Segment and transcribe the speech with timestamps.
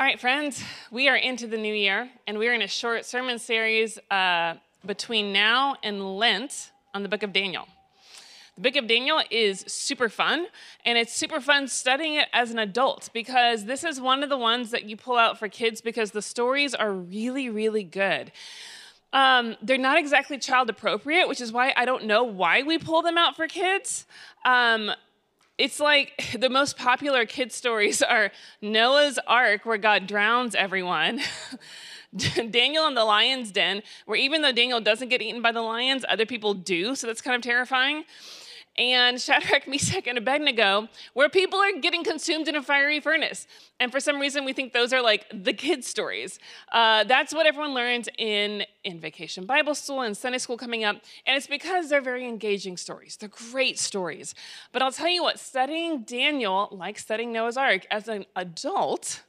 [0.00, 3.38] All right, friends, we are into the new year, and we're in a short sermon
[3.38, 4.54] series uh,
[4.86, 7.68] between now and Lent on the book of Daniel.
[8.54, 10.46] The book of Daniel is super fun,
[10.86, 14.38] and it's super fun studying it as an adult because this is one of the
[14.38, 18.32] ones that you pull out for kids because the stories are really, really good.
[19.12, 23.02] Um, they're not exactly child appropriate, which is why I don't know why we pull
[23.02, 24.06] them out for kids.
[24.46, 24.92] Um,
[25.60, 28.32] it's like the most popular kid stories are
[28.62, 31.20] Noah's Ark, where God drowns everyone.
[32.50, 36.04] Daniel in the lion's den, where even though Daniel doesn't get eaten by the lions,
[36.08, 38.04] other people do, so that's kind of terrifying
[38.80, 43.46] and Shadrach, Meshach, and Abednego, where people are getting consumed in a fiery furnace.
[43.78, 46.38] And for some reason, we think those are like the kids' stories.
[46.72, 50.96] Uh, that's what everyone learns in, in vacation Bible school and Sunday school coming up.
[51.26, 53.16] And it's because they're very engaging stories.
[53.16, 54.34] They're great stories.
[54.72, 59.22] But I'll tell you what, studying Daniel, like studying Noah's Ark, as an adult,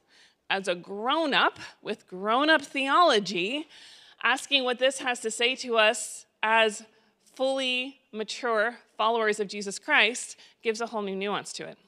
[0.48, 3.68] as a grown up with grown up theology,
[4.22, 6.84] asking what this has to say to us as
[7.34, 11.78] fully mature followers of Jesus Christ gives a whole new nuance to it.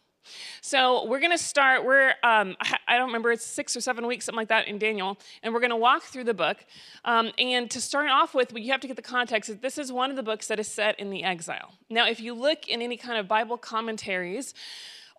[0.61, 1.85] So we're going to start.
[1.85, 2.57] We're um,
[2.89, 5.61] I don't remember it's six or seven weeks, something like that, in Daniel, and we're
[5.61, 6.65] going to walk through the book.
[7.05, 9.51] Um, and to start off with, you have to get the context.
[9.51, 11.75] That this is one of the books that is set in the exile.
[11.91, 14.55] Now, if you look in any kind of Bible commentaries,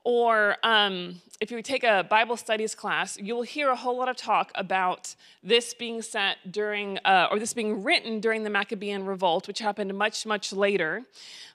[0.06, 4.16] or um, if you take a Bible studies class, you'll hear a whole lot of
[4.16, 9.48] talk about this being set during, uh, or this being written during the Maccabean revolt,
[9.48, 11.04] which happened much, much later,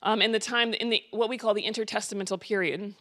[0.02, 2.94] um, in the time, in the what we call the intertestamental period.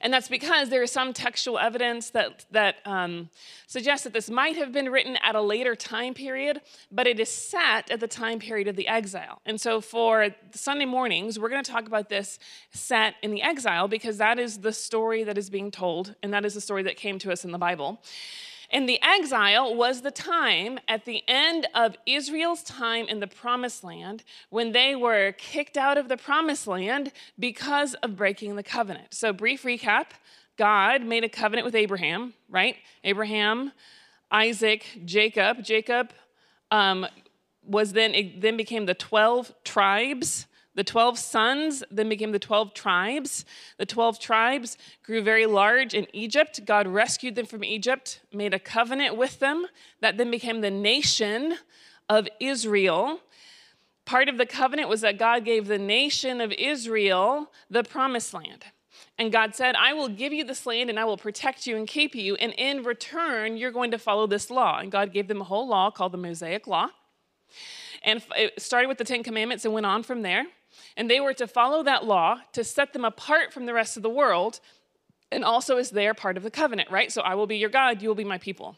[0.00, 3.30] And that's because there is some textual evidence that, that um,
[3.66, 7.28] suggests that this might have been written at a later time period, but it is
[7.28, 9.40] set at the time period of the exile.
[9.46, 12.38] And so for Sunday mornings, we're going to talk about this
[12.72, 16.44] set in the exile because that is the story that is being told, and that
[16.44, 18.00] is the story that came to us in the Bible.
[18.72, 23.84] And the exile was the time at the end of Israel's time in the promised
[23.84, 29.12] land when they were kicked out of the promised land because of breaking the covenant.
[29.12, 30.06] So, brief recap
[30.56, 32.76] God made a covenant with Abraham, right?
[33.04, 33.72] Abraham,
[34.30, 35.64] Isaac, Jacob.
[35.64, 36.12] Jacob
[36.70, 37.06] um,
[37.64, 42.72] was then, it then became the 12 tribes the 12 sons then became the 12
[42.72, 43.44] tribes.
[43.78, 46.64] The 12 tribes grew very large in Egypt.
[46.64, 49.66] God rescued them from Egypt, made a covenant with them,
[50.00, 51.56] that then became the nation
[52.08, 53.20] of Israel.
[54.06, 58.64] Part of the covenant was that God gave the nation of Israel the promised land.
[59.18, 61.86] And God said, I will give you this land and I will protect you and
[61.86, 62.34] keep you.
[62.36, 64.78] And in return, you're going to follow this law.
[64.78, 66.88] And God gave them a whole law called the Mosaic Law.
[68.02, 70.46] And it started with the Ten Commandments and went on from there.
[70.96, 74.02] And they were to follow that law to set them apart from the rest of
[74.02, 74.60] the world,
[75.30, 77.10] and also as they are part of the covenant, right?
[77.10, 78.76] So I will be your God, you will be my people.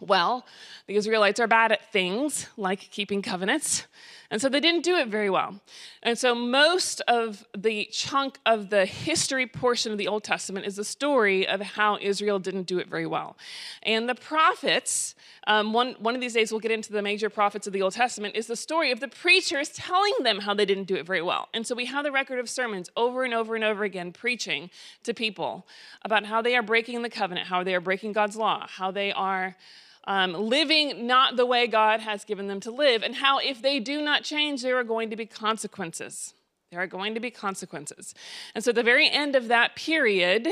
[0.00, 0.44] Well,
[0.86, 3.86] the Israelites are bad at things like keeping covenants,
[4.32, 5.60] and so they didn't do it very well.
[6.02, 10.76] And so most of the chunk of the history portion of the Old Testament is
[10.76, 13.36] the story of how Israel didn't do it very well.
[13.82, 15.14] And the prophets,
[15.46, 17.92] um, one, one of these days we'll get into the major prophets of the Old
[17.92, 21.22] Testament, is the story of the preachers telling them how they didn't do it very
[21.22, 21.50] well.
[21.52, 24.70] And so we have the record of sermons over and over and over again preaching
[25.02, 25.66] to people
[26.06, 29.12] about how they are breaking the covenant, how they are breaking God's law, how they
[29.12, 29.56] are
[30.04, 33.80] um, living not the way God has given them to live, and how if they
[33.80, 36.34] do not change, there are going to be consequences.
[36.70, 38.14] There are going to be consequences.
[38.54, 40.48] And so at the very end of that period,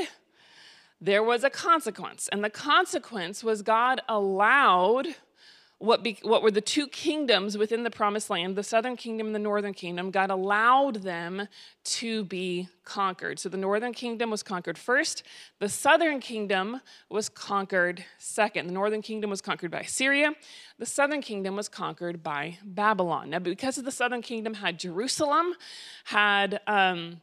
[1.01, 2.29] there was a consequence.
[2.31, 5.07] And the consequence was God allowed
[5.81, 9.35] what, be, what were the two kingdoms within the promised land, the southern kingdom and
[9.35, 11.47] the northern kingdom, God allowed them
[11.83, 13.39] to be conquered.
[13.39, 15.23] So the northern kingdom was conquered first,
[15.59, 18.67] the southern kingdom was conquered second.
[18.67, 20.33] The northern kingdom was conquered by Syria,
[20.77, 23.31] the southern kingdom was conquered by Babylon.
[23.31, 25.53] Now, because of the southern kingdom had Jerusalem,
[26.05, 27.21] had um,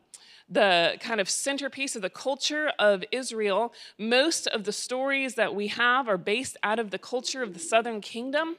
[0.48, 3.72] the kind of centerpiece of the culture of Israel.
[3.98, 7.60] Most of the stories that we have are based out of the culture of the
[7.60, 8.56] southern kingdom.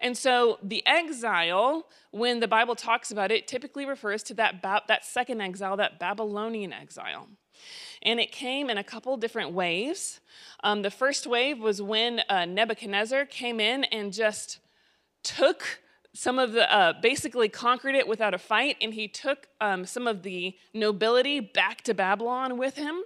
[0.00, 5.04] And so the exile, when the Bible talks about it, typically refers to that, that
[5.04, 7.28] second exile, that Babylonian exile.
[8.02, 10.20] And it came in a couple different waves.
[10.62, 14.60] Um, the first wave was when uh, Nebuchadnezzar came in and just
[15.22, 15.80] took
[16.16, 20.06] some of the uh, basically conquered it without a fight and he took um, some
[20.06, 23.02] of the nobility back to babylon with him.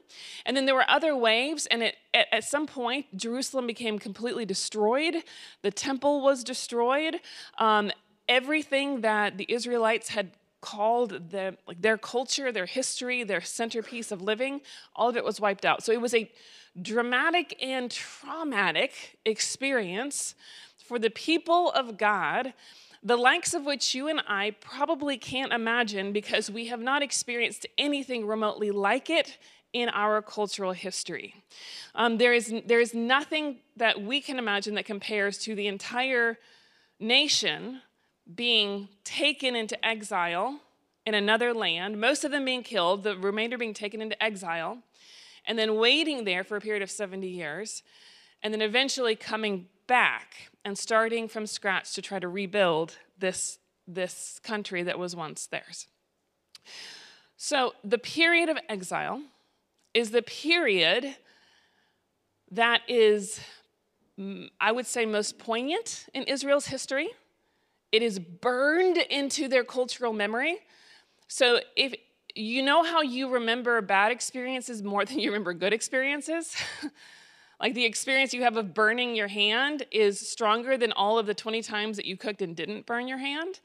[0.47, 4.45] And then there were other waves and it, at, at some point jerusalem became completely
[4.45, 5.17] destroyed.
[5.63, 7.21] The temple was destroyed.
[7.59, 7.91] Um,
[8.29, 10.31] everything that the israelites had
[10.61, 14.61] called the, like their culture, their history, their centerpiece of living,
[14.95, 15.83] all of it was wiped out.
[15.83, 16.31] So it was a
[16.81, 20.37] dramatic and traumatic experience
[20.87, 22.53] for the people of God,
[23.03, 27.67] the likes of which you and I probably can't imagine because we have not experienced
[27.79, 29.39] anything remotely like it
[29.73, 31.35] in our cultural history.
[31.95, 36.39] Um, there, is, there is nothing that we can imagine that compares to the entire
[36.99, 37.81] nation
[38.35, 40.61] being taken into exile
[41.07, 44.79] in another land, most of them being killed, the remainder being taken into exile,
[45.47, 47.83] and then waiting there for a period of 70 years,
[48.43, 53.59] and then eventually coming back and starting from scratch to try to rebuild this,
[53.89, 55.89] this country that was once theirs.
[57.37, 59.21] So, the period of exile
[59.93, 61.17] is the period
[62.53, 63.41] that is,
[64.17, 67.09] mm, I would say, most poignant in Israel's history.
[67.91, 70.59] It is burned into their cultural memory.
[71.27, 71.95] So if
[72.37, 76.55] you know how you remember bad experiences more than you remember good experiences?
[77.61, 81.35] like the experience you have of burning your hand is stronger than all of the
[81.35, 83.61] 20 times that you cooked and didn't burn your hand.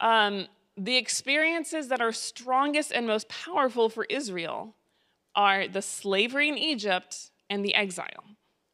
[0.00, 0.46] Um,
[0.76, 4.74] the experiences that are strongest and most powerful for Israel
[5.34, 8.24] are the slavery in Egypt and the exile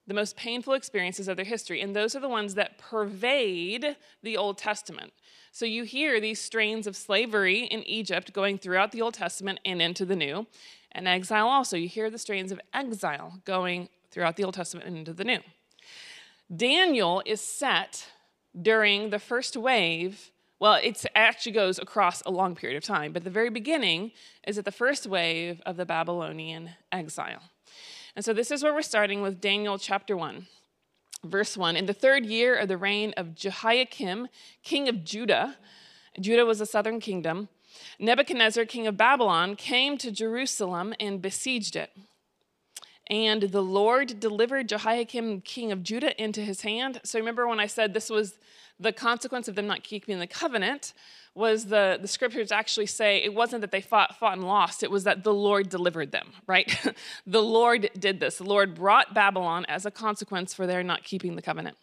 [0.07, 1.81] the most painful experiences of their history.
[1.81, 5.13] And those are the ones that pervade the Old Testament.
[5.51, 9.81] So you hear these strains of slavery in Egypt going throughout the Old Testament and
[9.81, 10.47] into the New.
[10.93, 11.77] And exile also.
[11.77, 15.41] You hear the strains of exile going throughout the Old Testament and into the New.
[16.55, 18.07] Daniel is set
[18.61, 20.31] during the first wave.
[20.61, 24.13] Well, it actually goes across a long period of time, but the very beginning
[24.47, 27.43] is at the first wave of the Babylonian exile.
[28.15, 30.47] And so this is where we're starting with Daniel chapter 1.
[31.25, 34.29] Verse 1 In the third year of the reign of Jehoiakim,
[34.63, 35.57] king of Judah,
[36.21, 37.49] Judah was a southern kingdom,
[37.99, 41.91] Nebuchadnezzar, king of Babylon, came to Jerusalem and besieged it.
[43.09, 47.01] And the Lord delivered Jehoiakim, king of Judah, into his hand.
[47.05, 48.39] So remember when I said this was
[48.81, 50.95] the consequence of them not keeping the covenant?
[51.35, 54.91] was the, the scriptures actually say it wasn't that they fought, fought and lost, it
[54.91, 56.73] was that the Lord delivered them, right?
[57.27, 58.39] the Lord did this.
[58.39, 61.77] The Lord brought Babylon as a consequence for their not keeping the covenant.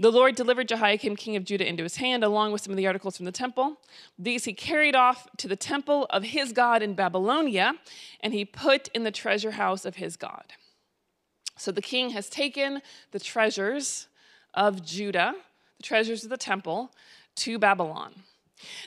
[0.00, 2.86] The Lord delivered Jehoiakim, king of Judah, into his hand, along with some of the
[2.86, 3.76] articles from the temple.
[4.18, 7.74] These he carried off to the temple of his God in Babylonia,
[8.20, 10.54] and he put in the treasure house of his God.
[11.58, 12.80] So the king has taken
[13.10, 14.08] the treasures
[14.54, 15.34] of Judah,
[15.76, 16.92] the treasures of the temple,
[17.34, 18.22] to Babylon.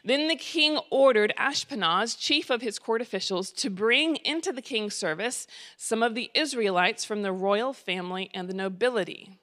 [0.03, 4.95] Then the king ordered Ashpenaz, chief of his court officials, to bring into the king's
[4.95, 5.45] service
[5.77, 9.37] some of the Israelites from the royal family and the nobility.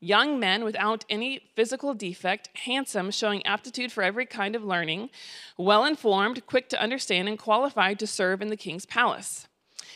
[0.00, 5.10] Young men without any physical defect, handsome, showing aptitude for every kind of learning,
[5.58, 9.46] well informed, quick to understand, and qualified to serve in the king's palace.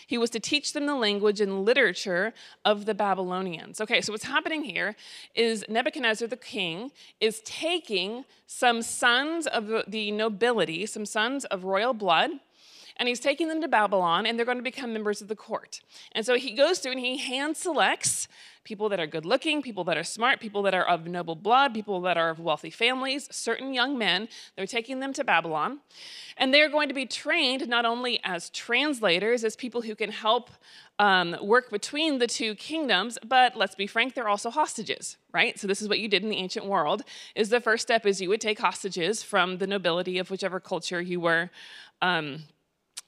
[0.06, 2.34] He was to teach them the language and literature
[2.64, 3.80] of the Babylonians.
[3.80, 4.96] Okay, so what's happening here
[5.34, 6.90] is Nebuchadnezzar the king
[7.20, 12.30] is taking some sons of the nobility, some sons of royal blood,
[12.96, 15.80] and he's taking them to Babylon, and they're going to become members of the court.
[16.12, 18.28] And so he goes through and he hand selects
[18.64, 21.74] people that are good looking, people that are smart, people that are of noble blood,
[21.74, 24.26] people that are of wealthy families, certain young men.
[24.56, 25.80] They're taking them to Babylon.
[26.36, 30.50] And they're going to be trained not only as translators, as people who can help
[30.98, 35.58] um, work between the two kingdoms, but let's be frank, they're also hostages, right?
[35.58, 37.02] So this is what you did in the ancient world.
[37.34, 41.00] Is the first step is you would take hostages from the nobility of whichever culture
[41.00, 41.50] you were
[42.00, 42.44] um,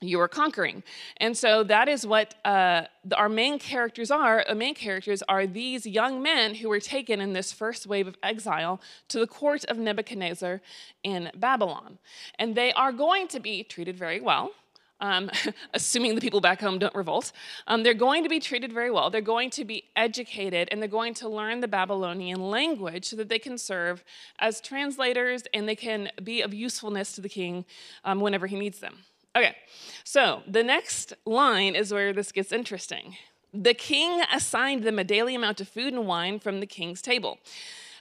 [0.02, 0.82] you are conquering.
[1.16, 2.82] And so that is what uh,
[3.16, 4.44] our main characters are.
[4.46, 8.16] The main characters are these young men who were taken in this first wave of
[8.22, 10.60] exile to the court of Nebuchadnezzar
[11.02, 11.98] in Babylon.
[12.38, 14.50] And they are going to be treated very well.
[14.98, 15.30] Um,
[15.74, 17.32] assuming the people back home don't revolt,
[17.66, 19.10] um, they're going to be treated very well.
[19.10, 23.28] They're going to be educated and they're going to learn the Babylonian language so that
[23.28, 24.04] they can serve
[24.38, 27.66] as translators and they can be of usefulness to the king
[28.04, 29.04] um, whenever he needs them.
[29.36, 29.54] Okay,
[30.02, 33.16] so the next line is where this gets interesting.
[33.52, 37.38] The king assigned them a daily amount of food and wine from the king's table.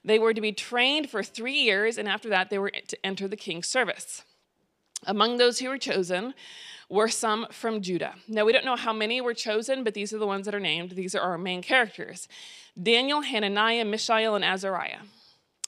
[0.06, 3.27] They were to be trained for three years, and after that, they were to enter
[3.27, 4.24] the king's service.
[5.06, 6.34] Among those who were chosen
[6.89, 8.15] were some from Judah.
[8.30, 10.60] Now, we don't know how many were chosen, but these are the ones that are
[10.60, 10.92] named.
[10.92, 12.30] These are our main characters
[12.82, 15.01] Daniel, Hananiah, Mishael, and Azariah.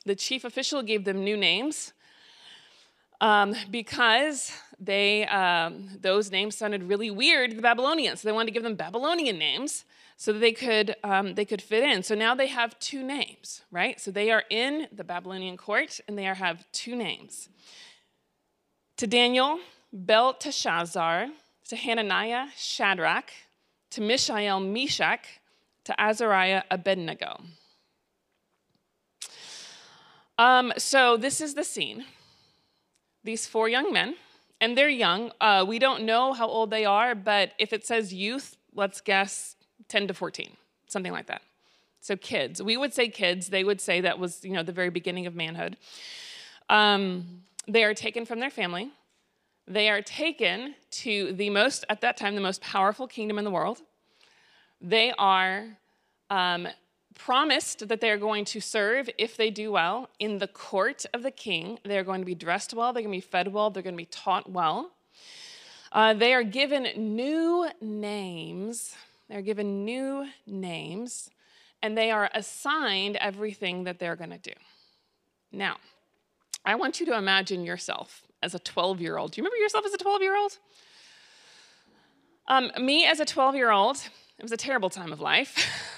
[0.06, 1.92] The chief official gave them new names
[3.20, 8.22] um, because they um, those names sounded really weird to the Babylonians.
[8.22, 9.86] So they wanted to give them Babylonian names
[10.18, 12.04] so that they could um, they could fit in.
[12.04, 14.00] So now they have two names, right?
[14.00, 17.50] So they are in the Babylonian court and they are, have two names.
[18.98, 19.60] To Daniel,
[19.94, 21.28] Belteshazzar,
[21.70, 23.32] to Hananiah, Shadrach,
[23.92, 25.40] to Mishael, Meshach,
[25.86, 27.42] to Azariah, Abednego.
[30.38, 32.06] Um, so this is the scene.
[33.24, 34.16] These four young men,
[34.60, 35.32] and they're young.
[35.40, 39.56] Uh, we don't know how old they are, but if it says youth, let's guess
[39.90, 40.50] 10 to 14,
[40.88, 41.42] something like that.
[42.02, 42.62] So kids.
[42.62, 43.50] We would say kids.
[43.50, 45.78] They would say that was, you know, the very beginning of manhood.
[46.70, 48.90] Um, they are taken from their family.
[49.68, 53.52] They are taken to the most, at that time, the most powerful kingdom in the
[53.52, 53.82] world.
[54.80, 55.66] They are
[56.30, 56.68] um,
[57.18, 61.24] promised that they are going to serve, if they do well, in the court of
[61.24, 61.80] the king.
[61.84, 63.98] They're going to be dressed well, they're going to be fed well, they're going to
[63.98, 64.92] be taught well.
[65.92, 68.96] Uh, they are given new names.
[69.30, 71.30] They're given new names,
[71.82, 74.54] and they are assigned everything that they're going to do.
[75.52, 75.78] Now,
[76.64, 79.32] I want you to imagine yourself as a 12 year old.
[79.32, 80.58] Do you remember yourself as a 12 year old?
[82.48, 83.98] Um, me as a 12 year old,
[84.38, 85.68] it was a terrible time of life.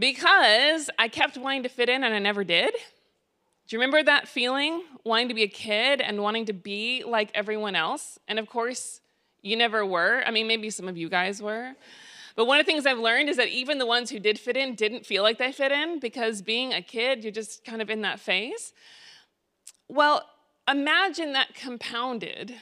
[0.00, 2.72] because I kept wanting to fit in and I never did.
[2.72, 7.30] Do you remember that feeling, wanting to be a kid and wanting to be like
[7.34, 8.18] everyone else?
[8.26, 9.00] And of course,
[9.42, 10.24] you never were.
[10.26, 11.74] I mean, maybe some of you guys were.
[12.34, 14.56] But one of the things I've learned is that even the ones who did fit
[14.56, 17.90] in didn't feel like they fit in because being a kid, you're just kind of
[17.90, 18.72] in that phase.
[19.88, 20.24] Well,
[20.66, 22.54] imagine that compounded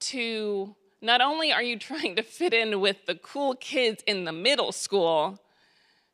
[0.00, 4.32] to not only are you trying to fit in with the cool kids in the
[4.32, 5.38] middle school,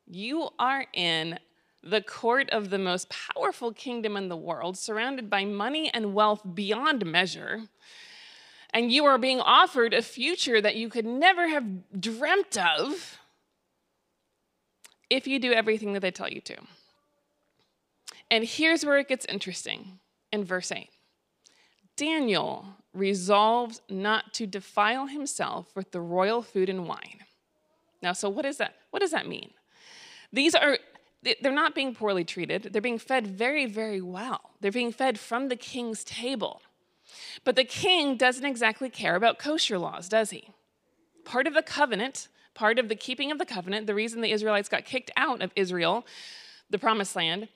[0.07, 1.39] you are in
[1.83, 6.41] the court of the most powerful kingdom in the world, surrounded by money and wealth
[6.53, 7.63] beyond measure.
[8.73, 13.19] And you are being offered a future that you could never have dreamt of
[15.09, 16.57] if you do everything that they tell you to.
[18.31, 19.99] And here's where it gets interesting
[20.31, 20.89] in verse 8
[21.95, 27.19] Daniel resolved not to defile himself with the royal food and wine.
[28.01, 28.75] Now, so what is that?
[28.89, 29.51] What does that mean?
[30.33, 30.79] These are,
[31.21, 32.69] they're not being poorly treated.
[32.73, 34.49] They're being fed very, very well.
[34.59, 36.61] They're being fed from the king's table.
[37.43, 40.49] But the king doesn't exactly care about kosher laws, does he?
[41.23, 44.69] Part of the covenant, part of the keeping of the covenant, the reason the Israelites
[44.69, 46.05] got kicked out of Israel,
[46.69, 47.47] the promised land,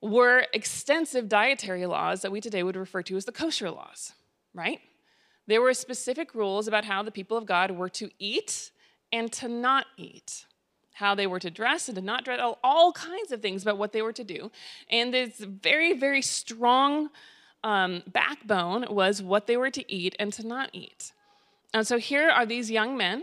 [0.00, 4.12] were extensive dietary laws that we today would refer to as the kosher laws,
[4.54, 4.80] right?
[5.46, 8.70] There were specific rules about how the people of God were to eat
[9.12, 10.46] and to not eat
[10.98, 13.92] how they were to dress and to not dress, all kinds of things about what
[13.92, 14.50] they were to do.
[14.90, 17.10] And this very, very strong
[17.62, 21.12] um, backbone was what they were to eat and to not eat.
[21.72, 23.22] And so here are these young men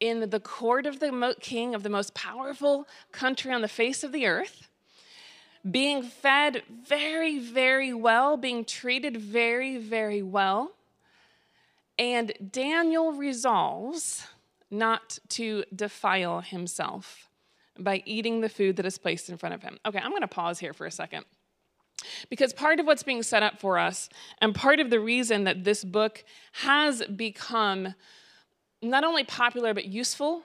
[0.00, 4.10] in the court of the king of the most powerful country on the face of
[4.10, 4.68] the earth,
[5.68, 10.72] being fed very, very well, being treated very, very well.
[11.96, 14.26] And Daniel resolves
[14.70, 17.28] not to defile himself
[17.78, 19.78] by eating the food that is placed in front of him.
[19.86, 21.24] Okay, I'm going to pause here for a second.
[22.28, 24.08] Because part of what's being set up for us,
[24.40, 27.94] and part of the reason that this book has become
[28.82, 30.42] not only popular but useful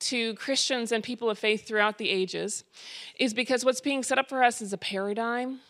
[0.00, 2.64] to Christians and people of faith throughout the ages,
[3.18, 5.60] is because what's being set up for us is a paradigm,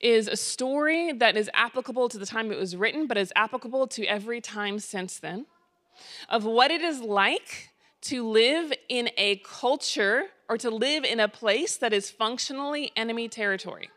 [0.00, 3.86] is a story that is applicable to the time it was written, but is applicable
[3.88, 5.46] to every time since then
[6.28, 7.70] of what it is like
[8.02, 13.28] to live in a culture or to live in a place that is functionally enemy
[13.28, 13.90] territory.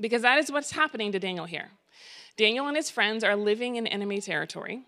[0.00, 1.70] Because that is what's happening to Daniel here.
[2.36, 4.82] Daniel and his friends are living in enemy territory,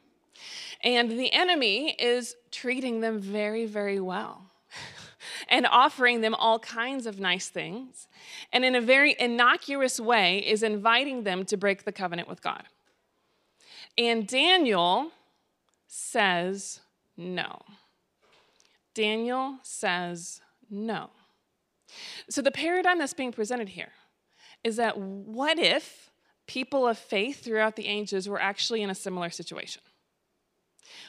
[0.82, 4.50] and the enemy is treating them very, very well.
[5.48, 8.08] and offering them all kinds of nice things,
[8.52, 12.64] and in a very innocuous way is inviting them to break the covenant with God.
[13.96, 15.12] And Daniel
[15.96, 16.80] says
[17.16, 17.62] no.
[18.94, 21.10] Daniel says no.
[22.28, 23.92] So the paradigm that's being presented here
[24.64, 26.10] is that what if
[26.48, 29.82] people of faith throughout the ages were actually in a similar situation?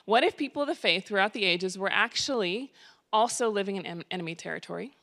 [0.05, 2.71] What if people of the faith throughout the ages were actually
[3.11, 4.95] also living in enemy territory?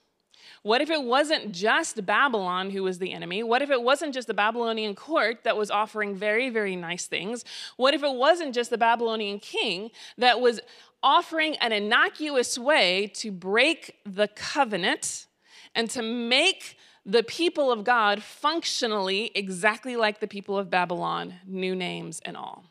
[0.63, 3.43] What if it wasn't just Babylon who was the enemy?
[3.43, 7.45] What if it wasn't just the Babylonian court that was offering very, very nice things?
[7.77, 10.61] What if it wasn't just the Babylonian king that was
[11.03, 15.27] offering an innocuous way to break the covenant
[15.75, 21.75] and to make the people of God functionally exactly like the people of Babylon, new
[21.75, 22.65] names and all?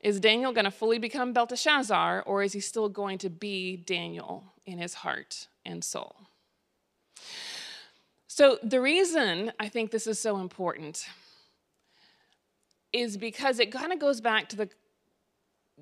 [0.00, 4.52] Is Daniel going to fully become Belteshazzar, or is he still going to be Daniel
[4.66, 6.16] in his heart and soul?
[8.26, 11.06] So, the reason I think this is so important
[12.92, 14.68] is because it kind of goes back to the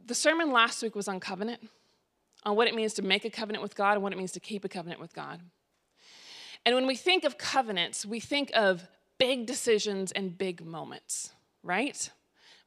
[0.07, 1.69] the sermon last week was on covenant,
[2.45, 4.41] on what it means to make a covenant with God and what it means to
[4.41, 5.41] keep a covenant with God.
[6.65, 8.87] And when we think of covenants, we think of
[9.19, 12.11] big decisions and big moments, right?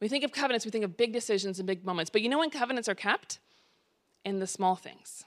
[0.01, 2.09] We think of covenants, we think of big decisions and big moments.
[2.09, 3.39] But you know when covenants are kept?
[4.23, 5.23] In the small things,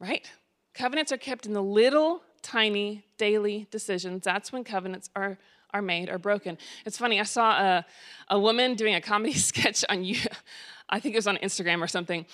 [0.00, 0.28] right?
[0.74, 4.24] Covenants are kept in the little, tiny, daily decisions.
[4.24, 5.38] That's when covenants are,
[5.72, 6.58] are made or broken.
[6.84, 7.86] It's funny, I saw a,
[8.28, 10.18] a woman doing a comedy sketch on you.
[10.88, 12.26] I think it was on Instagram or something.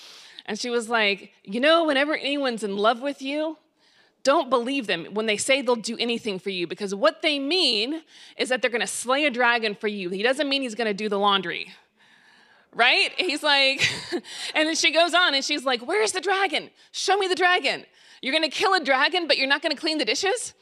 [0.45, 3.57] And she was like, You know, whenever anyone's in love with you,
[4.23, 8.03] don't believe them when they say they'll do anything for you because what they mean
[8.37, 10.09] is that they're going to slay a dragon for you.
[10.09, 11.73] He doesn't mean he's going to do the laundry.
[12.73, 13.11] Right?
[13.17, 13.87] He's like,
[14.55, 16.69] and then she goes on and she's like, Where's the dragon?
[16.91, 17.85] Show me the dragon.
[18.21, 20.53] You're going to kill a dragon, but you're not going to clean the dishes?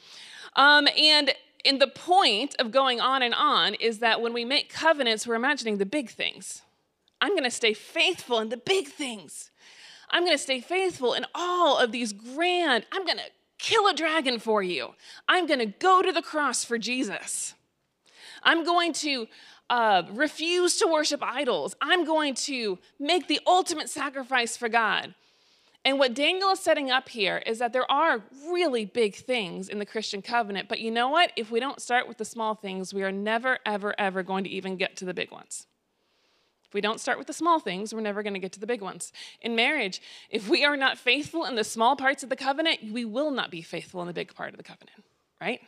[0.55, 1.33] Um, and
[1.65, 5.35] in the point of going on and on is that when we make covenants, we're
[5.35, 6.61] imagining the big things.
[7.21, 9.51] I'm going to stay faithful in the big things.
[10.09, 13.23] I'm going to stay faithful in all of these grand, I'm going to
[13.57, 14.95] kill a dragon for you.
[15.27, 17.53] I'm going to go to the cross for Jesus.
[18.41, 19.27] I'm going to
[19.69, 21.75] uh, refuse to worship idols.
[21.81, 25.13] I'm going to make the ultimate sacrifice for God.
[25.85, 29.79] And what Daniel is setting up here is that there are really big things in
[29.79, 31.31] the Christian covenant, but you know what?
[31.35, 34.49] If we don't start with the small things, we are never, ever, ever going to
[34.49, 35.67] even get to the big ones.
[36.67, 38.67] If we don't start with the small things, we're never going to get to the
[38.67, 39.11] big ones.
[39.41, 43.05] In marriage, if we are not faithful in the small parts of the covenant, we
[43.05, 45.03] will not be faithful in the big part of the covenant,
[45.41, 45.61] right?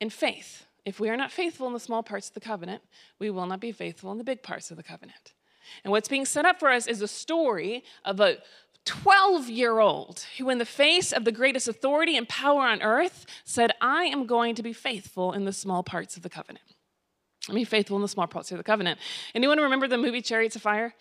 [0.00, 2.82] In faith, if we are not faithful in the small parts of the covenant,
[3.18, 5.32] we will not be faithful in the big parts of the covenant.
[5.82, 8.36] And what's being set up for us is a story of a
[8.86, 13.26] 12 year old who, in the face of the greatest authority and power on earth,
[13.44, 16.64] said, I am going to be faithful in the small parts of the covenant.
[17.52, 18.98] Be faithful in the small parts of the covenant.
[19.34, 20.94] Anyone remember the movie Chariots of Fire?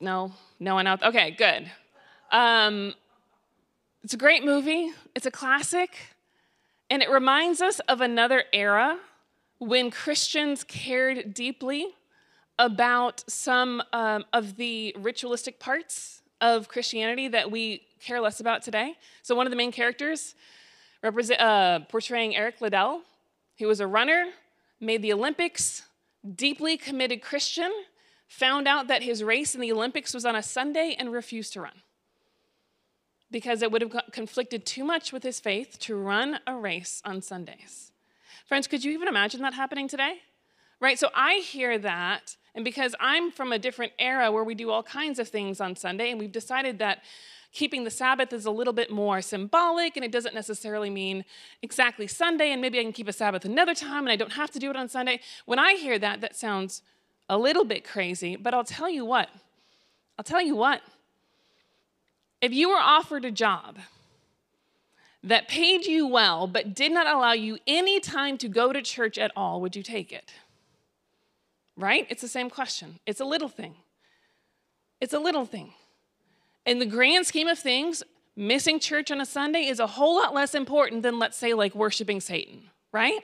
[0.00, 1.02] No, no one out.
[1.02, 1.70] Okay, good.
[2.30, 2.94] Um,
[4.02, 4.90] it's a great movie.
[5.14, 5.96] It's a classic,
[6.90, 8.98] and it reminds us of another era
[9.58, 11.94] when Christians cared deeply
[12.58, 18.94] about some um, of the ritualistic parts of Christianity that we care less about today.
[19.22, 20.34] So one of the main characters,
[21.02, 23.02] uh, portraying Eric Liddell,
[23.54, 24.26] he was a runner,
[24.80, 25.82] made the Olympics,
[26.34, 27.72] deeply committed Christian,
[28.28, 31.60] found out that his race in the Olympics was on a Sunday and refused to
[31.60, 31.82] run
[33.30, 37.20] because it would have conflicted too much with his faith to run a race on
[37.20, 37.92] Sundays.
[38.46, 40.18] Friends, could you even imagine that happening today?
[40.80, 40.98] Right?
[40.98, 44.82] So I hear that, and because I'm from a different era where we do all
[44.82, 47.02] kinds of things on Sunday, and we've decided that
[47.52, 51.24] keeping the Sabbath is a little bit more symbolic and it doesn't necessarily mean
[51.62, 54.50] exactly Sunday, and maybe I can keep a Sabbath another time and I don't have
[54.52, 55.20] to do it on Sunday.
[55.44, 56.80] When I hear that, that sounds
[57.28, 59.28] a little bit crazy, but I'll tell you what.
[60.18, 60.80] I'll tell you what.
[62.40, 63.78] If you were offered a job
[65.22, 69.18] that paid you well but did not allow you any time to go to church
[69.18, 70.32] at all, would you take it?
[71.76, 72.06] Right?
[72.08, 73.00] It's the same question.
[73.06, 73.74] It's a little thing.
[75.00, 75.72] It's a little thing
[76.66, 78.02] in the grand scheme of things,
[78.34, 81.74] missing church on a Sunday is a whole lot less important than, let's say, like
[81.74, 83.20] worshiping Satan, right?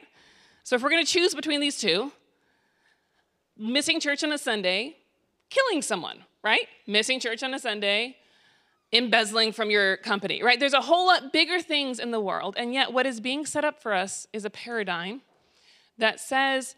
[0.62, 2.12] So if we're going to choose between these two,
[3.58, 4.96] missing church on a Sunday,
[5.50, 6.68] killing someone, right?
[6.86, 8.16] Missing church on a Sunday,
[8.92, 10.60] embezzling from your company, right?
[10.60, 13.64] There's a whole lot bigger things in the world, and yet what is being set
[13.64, 15.22] up for us is a paradigm
[15.98, 16.76] that says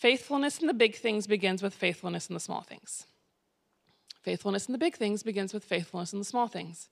[0.00, 3.06] faithfulness in the big things begins with faithfulness in the small things.
[4.22, 6.88] Faithfulness in the big things begins with faithfulness in the small things.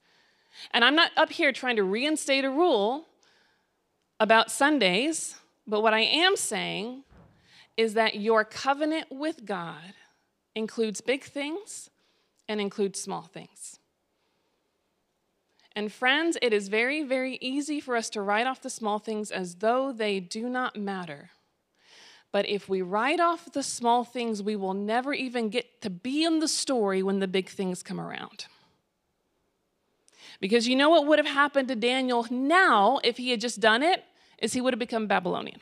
[0.73, 3.07] And I'm not up here trying to reinstate a rule
[4.21, 7.05] about Sundays, but what I am saying
[7.79, 9.95] is that your covenant with God
[10.55, 11.89] includes big things
[12.47, 13.79] and includes small things.
[15.75, 19.31] And friends, it is very, very easy for us to write off the small things
[19.31, 21.31] as though they do not matter.
[22.31, 26.25] But if we write off the small things, we will never even get to be
[26.25, 28.47] in the story when the big things come around.
[30.41, 33.83] Because you know what would have happened to Daniel now if he had just done
[33.83, 34.05] it?
[34.39, 35.61] Is he would have become Babylonian.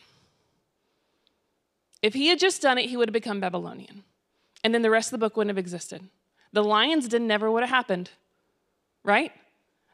[2.02, 4.04] If he had just done it, he would have become Babylonian.
[4.62, 6.02] And then the rest of the book wouldn't have existed.
[6.52, 8.10] The lions den never would have happened,
[9.02, 9.32] right?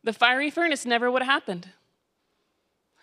[0.02, 1.68] The fiery furnace never would have happened.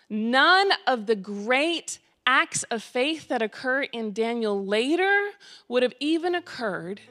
[0.10, 5.32] None of the great acts of faith that occur in Daniel later
[5.68, 7.02] would have even occurred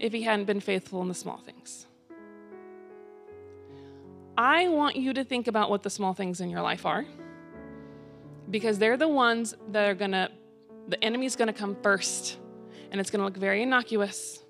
[0.00, 1.86] if he hadn't been faithful in the small things.
[4.36, 7.06] I want you to think about what the small things in your life are.
[8.50, 10.30] because they're the ones that are gonna,
[10.88, 12.38] the enemy's gonna come first,
[12.90, 14.42] and it's gonna look very innocuous.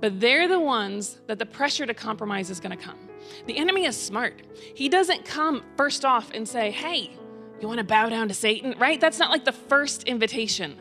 [0.00, 2.98] But they're the ones that the pressure to compromise is gonna come.
[3.46, 4.42] The enemy is smart.
[4.74, 7.16] He doesn't come first off and say, hey,
[7.60, 9.00] you wanna bow down to Satan, right?
[9.00, 10.78] That's not like the first invitation.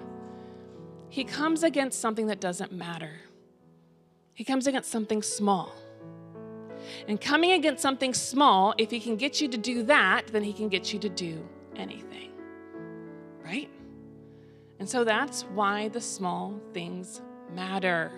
[1.10, 3.12] He comes against something that doesn't matter.
[4.34, 5.74] He comes against something small.
[7.08, 10.54] And coming against something small, if he can get you to do that, then he
[10.54, 12.32] can get you to do anything.
[13.44, 13.70] Right?
[14.80, 17.22] And so that's why the small things
[17.54, 18.12] matter.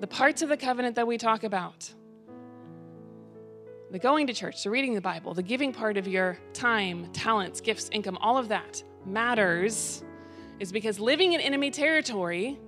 [0.00, 1.92] The parts of the covenant that we talk about
[3.90, 7.60] the going to church, the reading the Bible, the giving part of your time, talents,
[7.60, 10.02] gifts, income, all of that matters
[10.58, 12.58] is because living in enemy territory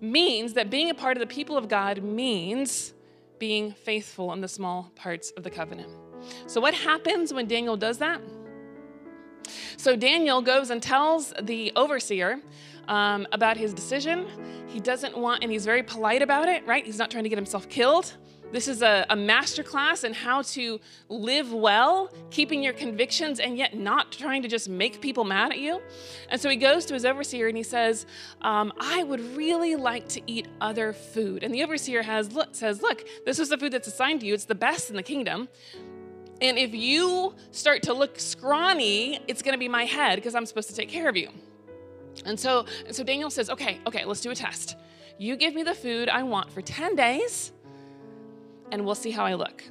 [0.00, 2.94] means that being a part of the people of God means
[3.38, 5.90] being faithful in the small parts of the covenant.
[6.46, 8.20] So, what happens when Daniel does that?
[9.76, 12.40] So, Daniel goes and tells the overseer
[12.88, 14.26] um, about his decision.
[14.66, 16.84] He doesn't want, and he's very polite about it, right?
[16.84, 18.14] He's not trying to get himself killed.
[18.52, 23.58] This is a, a master class in how to live well, keeping your convictions, and
[23.58, 25.82] yet not trying to just make people mad at you.
[26.28, 28.06] And so he goes to his overseer and he says,
[28.42, 31.42] um, I would really like to eat other food.
[31.42, 34.34] And the overseer has look, says, Look, this is the food that's assigned to you,
[34.34, 35.48] it's the best in the kingdom.
[36.40, 40.44] And if you start to look scrawny, it's going to be my head because I'm
[40.44, 41.30] supposed to take care of you.
[42.24, 44.76] And so, so Daniel says, okay, okay, let's do a test.
[45.18, 47.52] You give me the food I want for 10 days,
[48.72, 49.62] and we'll see how I look.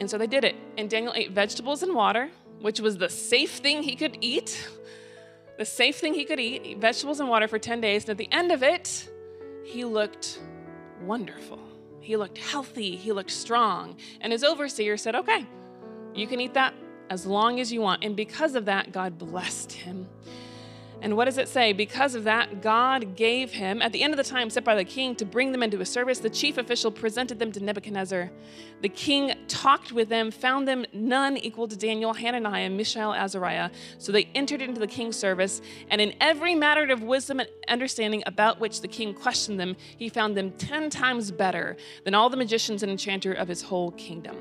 [0.00, 0.56] And so they did it.
[0.76, 4.68] And Daniel ate vegetables and water, which was the safe thing he could eat.
[5.58, 8.04] The safe thing he could eat, vegetables and water for 10 days.
[8.04, 9.08] And at the end of it,
[9.64, 10.40] he looked
[11.02, 11.60] wonderful.
[12.00, 12.96] He looked healthy.
[12.96, 13.96] He looked strong.
[14.20, 15.46] And his overseer said, Okay,
[16.14, 16.74] you can eat that
[17.10, 18.02] as long as you want.
[18.02, 20.08] And because of that, God blessed him.
[21.02, 21.72] And what does it say?
[21.72, 24.84] Because of that, God gave him, at the end of the time set by the
[24.84, 28.30] king to bring them into his service, the chief official presented them to Nebuchadnezzar.
[28.82, 33.70] The king talked with them, found them none equal to Daniel, Hananiah, Mishael, Azariah.
[33.98, 35.60] So they entered into the king's service,
[35.90, 40.08] and in every matter of wisdom and understanding about which the king questioned them, he
[40.08, 44.36] found them ten times better than all the magicians and enchanters of his whole kingdom.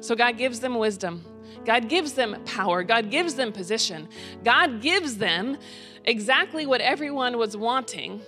[0.00, 1.24] So God gives them wisdom.
[1.64, 2.82] God gives them power.
[2.82, 4.08] God gives them position.
[4.44, 5.58] God gives them
[6.04, 8.22] exactly what everyone was wanting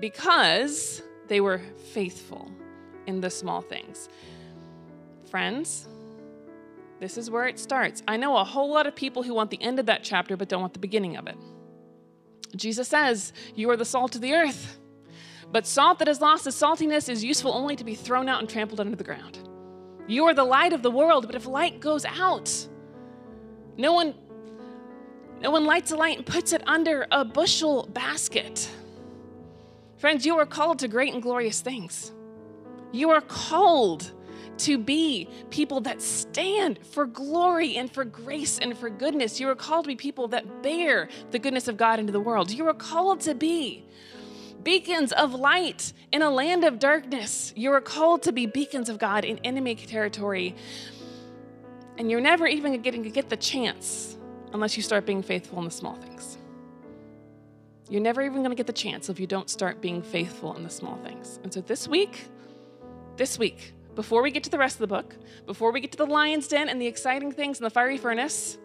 [0.00, 1.60] because they were
[1.92, 2.50] faithful
[3.06, 4.08] in the small things.
[5.30, 5.88] Friends,
[7.00, 8.02] this is where it starts.
[8.08, 10.48] I know a whole lot of people who want the end of that chapter but
[10.48, 11.36] don't want the beginning of it.
[12.56, 14.78] Jesus says, You are the salt of the earth.
[15.50, 18.48] But salt that has lost its saltiness is useful only to be thrown out and
[18.48, 19.38] trampled under the ground.
[20.06, 22.50] You are the light of the world, but if light goes out,
[23.76, 24.14] no one
[25.40, 28.70] no one lights a light and puts it under a bushel basket.
[29.96, 32.12] Friends, you are called to great and glorious things.
[32.92, 34.12] You are called
[34.58, 39.38] to be people that stand for glory and for grace and for goodness.
[39.38, 42.50] You are called to be people that bear the goodness of God into the world.
[42.50, 43.84] You are called to be
[44.62, 47.52] beacons of light in a land of darkness.
[47.56, 50.56] You are called to be beacons of God in enemy territory.
[51.96, 54.17] And you're never even getting to get the chance
[54.52, 56.38] unless you start being faithful in the small things.
[57.90, 60.62] You're never even going to get the chance if you don't start being faithful in
[60.62, 61.40] the small things.
[61.42, 62.28] And so this week,
[63.16, 65.98] this week, before we get to the rest of the book, before we get to
[65.98, 68.58] the lion's den and the exciting things and the fiery furnace,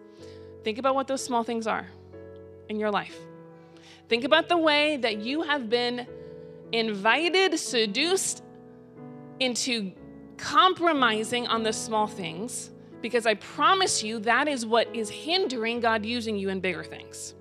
[0.63, 1.87] think about what those small things are
[2.69, 3.17] in your life.
[4.09, 6.05] Think about the way that you have been
[6.71, 8.43] invited, seduced
[9.39, 9.91] into
[10.37, 12.71] compromising on the small things,
[13.03, 17.35] because I promise you that is what is hindering God using you in bigger things.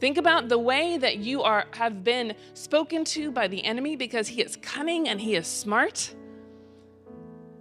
[0.00, 4.26] Think about the way that you are have been spoken to by the enemy because
[4.26, 6.12] he is cunning and he is smart.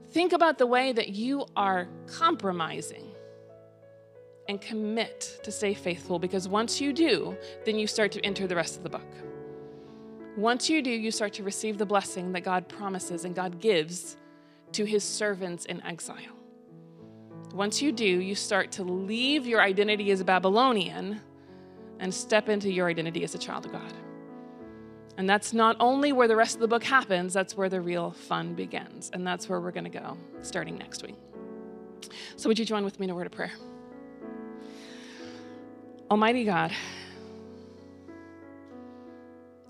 [0.10, 3.12] Think about the way that you are compromising
[4.50, 8.56] and commit to stay faithful because once you do, then you start to enter the
[8.56, 9.14] rest of the book.
[10.36, 14.18] Once you do, you start to receive the blessing that God promises and God gives
[14.72, 16.37] to his servants in exile.
[17.54, 21.22] Once you do, you start to leave your identity as a Babylonian
[22.00, 23.94] and step into your identity as a child of God.
[25.18, 28.12] And that's not only where the rest of the book happens, that's where the real
[28.12, 29.10] fun begins.
[29.14, 31.16] And that's where we're going to go starting next week.
[32.36, 33.52] So, would you join with me in a word of prayer?
[36.12, 36.72] Almighty God,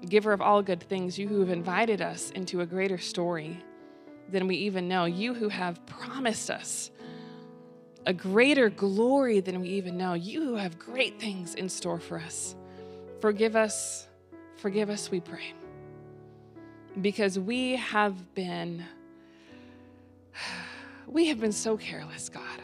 [0.08, 3.64] giver of all good things, you who have invited us into a greater story
[4.30, 6.92] than we even know, you who have promised us
[8.08, 10.14] a greater glory than we even know.
[10.14, 12.56] You have great things in store for us.
[13.20, 14.08] Forgive us,
[14.56, 15.54] forgive us, we pray.
[17.02, 18.86] Because we have been
[21.08, 22.62] we have been so careless, God.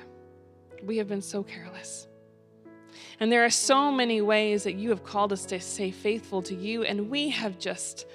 [0.82, 2.08] We have been so careless.
[3.19, 6.56] And there are so many ways that you have called us to stay faithful to
[6.56, 8.06] you, and we have just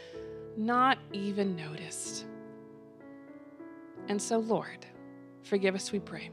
[0.57, 2.25] not even noticed.
[4.09, 4.87] And so, Lord,
[5.43, 6.31] forgive us, we pray.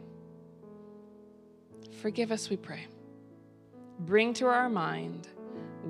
[2.06, 2.86] Forgive us, we pray.
[4.02, 5.28] Bring to our mind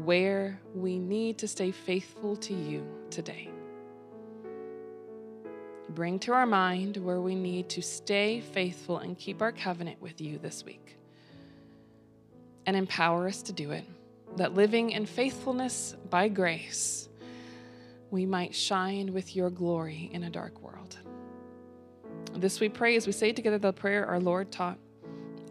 [0.05, 3.49] where we need to stay faithful to you today.
[5.89, 10.21] Bring to our mind where we need to stay faithful and keep our covenant with
[10.21, 10.95] you this week.
[12.65, 13.83] And empower us to do it,
[14.37, 17.09] that living in faithfulness by grace,
[18.09, 20.95] we might shine with your glory in a dark world.
[22.35, 24.77] This we pray as we say together the prayer our Lord taught